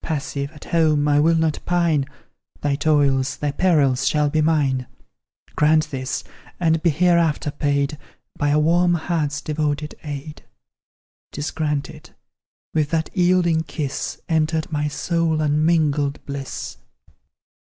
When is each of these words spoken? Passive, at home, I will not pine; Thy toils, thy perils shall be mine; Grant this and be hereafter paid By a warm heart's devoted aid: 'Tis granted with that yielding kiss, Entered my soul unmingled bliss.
Passive, 0.00 0.52
at 0.52 0.66
home, 0.66 1.08
I 1.08 1.18
will 1.18 1.34
not 1.34 1.58
pine; 1.66 2.04
Thy 2.60 2.76
toils, 2.76 3.38
thy 3.38 3.50
perils 3.50 4.06
shall 4.06 4.30
be 4.30 4.40
mine; 4.40 4.86
Grant 5.56 5.90
this 5.90 6.22
and 6.60 6.80
be 6.84 6.90
hereafter 6.90 7.50
paid 7.50 7.98
By 8.38 8.50
a 8.50 8.60
warm 8.60 8.94
heart's 8.94 9.40
devoted 9.40 9.96
aid: 10.04 10.44
'Tis 11.32 11.50
granted 11.50 12.10
with 12.72 12.90
that 12.90 13.10
yielding 13.12 13.64
kiss, 13.64 14.20
Entered 14.28 14.70
my 14.70 14.86
soul 14.86 15.40
unmingled 15.40 16.24
bliss. 16.26 16.76